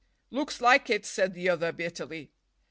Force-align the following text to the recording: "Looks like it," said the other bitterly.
"Looks 0.31 0.61
like 0.61 0.89
it," 0.89 1.05
said 1.05 1.35
the 1.35 1.47
other 1.49 1.71
bitterly. 1.71 2.31